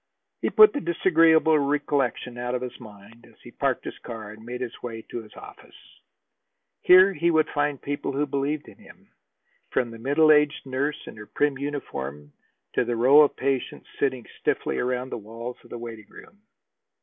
[0.41, 4.43] He put the disagreeable recollection out of his mind as he parked his car and
[4.43, 5.75] made his way to his office.
[6.81, 9.09] Here would be people who believed in him,
[9.69, 12.33] from the middle aged nurse in her prim uniform
[12.73, 16.41] to the row of patients sitting stiffly around the walls of the waiting room.